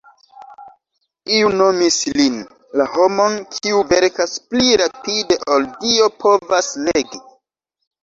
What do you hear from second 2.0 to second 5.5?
lin "la homon kiu verkas pli rapide